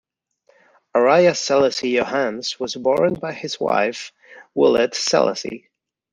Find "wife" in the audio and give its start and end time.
3.59-4.11